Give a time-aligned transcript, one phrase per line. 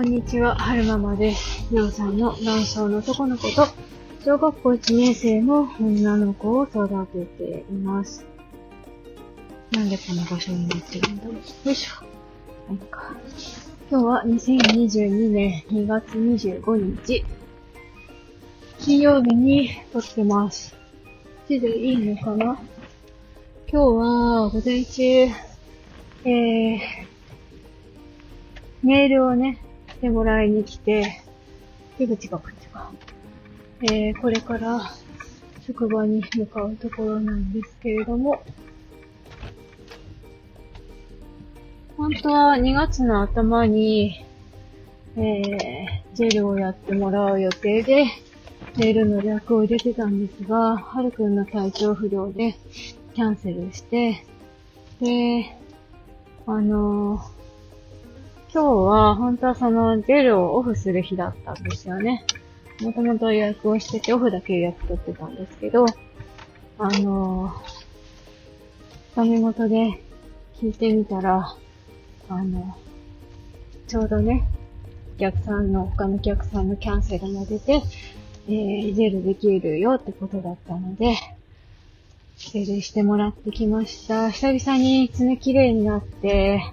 [0.00, 1.68] こんにちは、はるままです。
[1.70, 3.66] りょうさんの男性の男の子と、
[4.24, 8.24] 小学校1年生の女の子を育てています。
[9.72, 11.34] なんでこの場所になってるんだろう。
[11.34, 11.96] よいしょ。
[11.96, 13.12] はいか。
[13.90, 17.22] 今日は2022年2月25日、
[18.78, 20.74] 金曜日に撮ってます。
[21.46, 22.44] 地でいいのかな？
[22.46, 22.58] 今
[23.70, 26.78] 日は午前中、えー、
[28.82, 29.62] メールをね、
[30.00, 31.20] してもらいに来て、
[31.98, 32.90] 出口がこっちか。
[33.82, 34.80] えー、これから
[35.66, 38.42] 職場に向かうところなんですけれども、
[41.98, 44.24] 本当は2月の頭に、
[45.16, 48.06] えー、ジェルをやってもらう予定で、
[48.78, 52.56] メールの略を入れてたんですが、はるくんの体調不良で
[53.14, 54.24] キャンセルして、
[55.02, 55.54] で、
[56.46, 57.39] あのー
[58.52, 62.24] 今日は本当はそのジェルをオフする日だったんですよね。
[62.80, 65.86] もともと予約をしててオフだけ予約取ってたんですけど、
[66.76, 70.02] あのー、ダメ元で
[70.56, 71.54] 聞いてみたら、
[72.28, 72.76] あの、
[73.86, 74.48] ちょうどね、
[75.16, 77.82] お客さんの、他のお客さんのキャンセルも出て、
[78.48, 81.14] えー、ジェルできるよってことだったので、
[82.36, 84.30] ジェルしてもらってきました。
[84.30, 86.64] 久々に爪綺麗になって、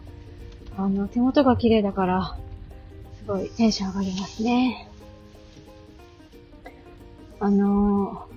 [0.77, 2.37] あの、手元が綺麗だから、
[3.17, 4.87] すごいテンション上がりますね。
[7.39, 8.27] あの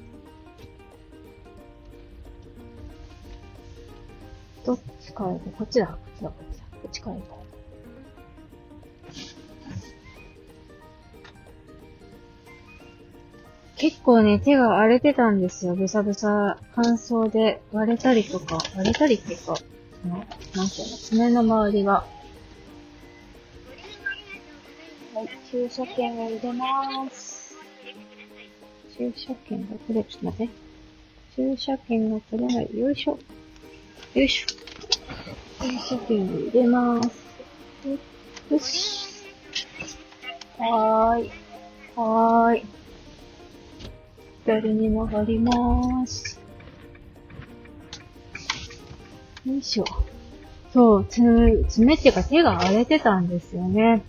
[4.64, 5.50] ー、どっちから行こう？
[5.52, 6.64] こっちだ、こっちだ、こっちだ。
[6.64, 7.40] こっちから行こう。
[13.76, 15.74] 結構ね、手が荒れてたんですよ。
[15.76, 19.54] ぶさぶさ乾燥で割れたりとか、割れたりっていうか、
[20.06, 22.06] なんていうの、爪の周りが。
[25.12, 27.56] はい、駐車券を入れます。
[28.96, 30.52] 駐車券が取れ、ちょっと待って。
[31.34, 32.78] 駐車券が取れない。
[32.78, 33.18] よいしょ。
[34.14, 34.46] よいしょ。
[35.64, 37.08] 駐車券を入れます。
[38.50, 39.24] よし。
[40.58, 41.30] はーい。
[41.96, 42.66] はーい。
[44.44, 46.40] 左に曲がりまーす。
[49.44, 49.84] よいしょ。
[50.72, 54.02] そう、つ、爪っていうか手が荒れてたんですよね。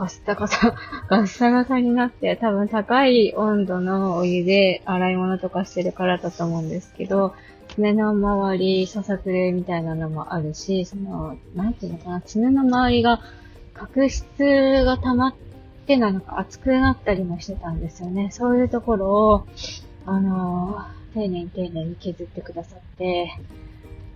[0.00, 0.74] ガッサガサ、
[1.08, 7.34] ガッサガサになって、多分高い温度のお湯で洗い物とかしてるからだと思うんですけど、
[7.74, 13.20] 爪の周り、ささくれみたいなのもあるし、その、なんていうのかな、爪の周りが、
[13.74, 15.34] 角質が溜まっ
[15.86, 18.30] てなのか熱くなったりもしてたんですよね。
[18.30, 19.46] そういうところを、
[20.06, 20.78] あの、
[21.12, 23.38] 丁寧に丁寧に削ってくださって、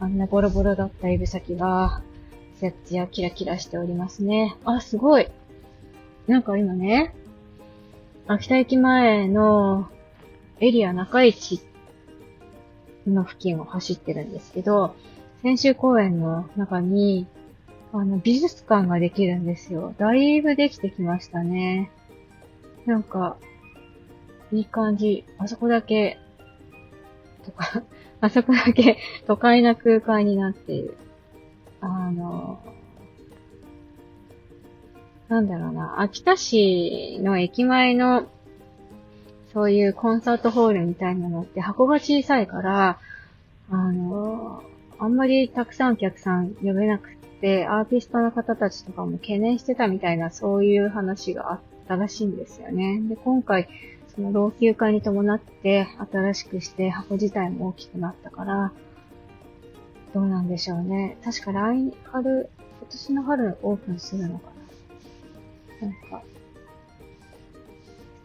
[0.00, 2.00] あんなボロボロだった指先が、
[2.58, 4.56] ツヤツヤキラキラしておりますね。
[4.64, 5.28] あ、すごい
[6.26, 7.14] なんか今ね、
[8.26, 9.90] 秋田駅前の
[10.58, 11.60] エリア中市
[13.06, 14.96] の付近を走ってるんですけど、
[15.42, 17.26] 先週公園の中に、
[17.92, 19.94] あの、美術館ができるんですよ。
[19.98, 21.90] だいぶできてきましたね。
[22.86, 23.36] なんか、
[24.52, 25.24] いい感じ。
[25.38, 26.18] あそこだけ、
[27.44, 27.82] とか、
[28.22, 28.96] あそこだけ
[29.26, 30.96] 都会な空間になっている。
[31.80, 32.58] あの、
[35.34, 38.28] なんだろうな、秋田市の駅前の、
[39.52, 42.98] そういうコンサートホールみたいなのって箱が小さいから、
[43.68, 44.62] あの、
[45.00, 53.00] あんまりたくさんお客さん呼べなくって、アーティストの方たちとかも懸念してたみたいな、そういう話があったらしいんですよね。
[53.08, 53.68] で、今回、
[54.14, 58.72] その老朽化に伴って新しくして箱自体も大きくなったから、
[60.14, 61.16] どうなんでしょうね。
[61.24, 62.48] 確か来春、
[62.80, 64.53] 今年の春オープンするのか
[65.84, 65.90] な。
[65.90, 66.22] んか、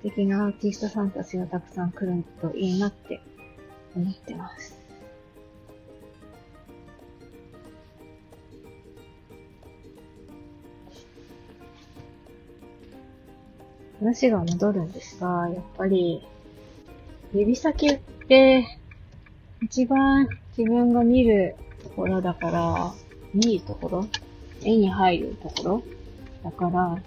[0.02, 3.22] 素敵なアーティストさんたちがたくさん来るといいなって
[3.96, 4.78] 思ってます。
[14.00, 16.26] 話が戻るんですが、やっぱり、
[17.34, 18.66] 指先って、
[19.62, 22.94] 一番自分が見るところだから、
[23.34, 24.08] 見るところ？
[24.64, 25.84] 絵に入るところ？
[26.46, 26.98] だから、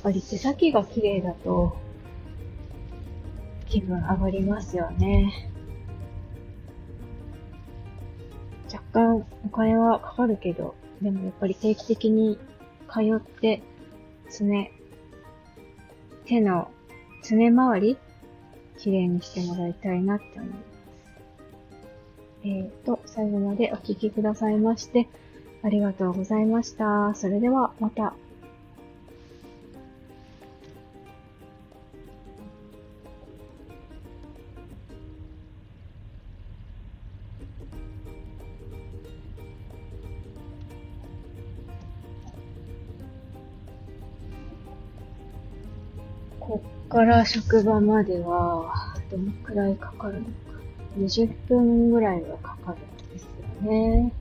[0.00, 1.76] っぱり手先が綺麗だと、
[3.68, 5.50] 気分上がりますよね。
[8.72, 12.38] 若干お金はかかるけど、でもやっぱり定期的に
[12.90, 13.62] 通って、
[14.30, 14.72] 爪、
[16.24, 16.70] 手の
[17.22, 17.98] 爪周り、
[18.78, 20.60] 綺麗にしてもらいたいなって思います。
[22.42, 25.08] えーと、最後までお聞きくださいまして、
[25.62, 27.14] ありがとうございました。
[27.14, 28.14] それではまた。
[46.40, 50.32] こっから職場までは、どのくらいかかるのか。
[50.98, 53.24] 20分ぐらいはかかるんです
[53.64, 54.12] よね。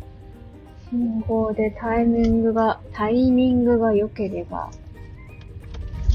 [0.90, 4.70] 信号でタイミングが、タイミングが良ければ、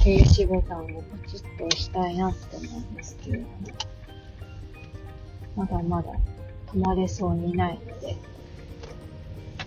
[0.02, 3.48] 停止ボタンをポチッと押したいなって思うんですけれども、
[5.56, 6.12] まだまだ
[6.66, 8.16] 止まれそうにないので、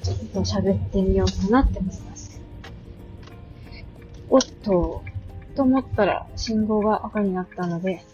[0.03, 2.39] ちょっと喋ってみようかなって思います。
[4.29, 5.03] おっと、
[5.57, 8.05] と思ったら信号が赤になったので、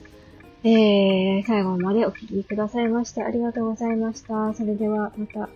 [0.63, 4.53] えー、最後までお聴きくださいましてありがとうございました。
[4.53, 5.49] それではまた。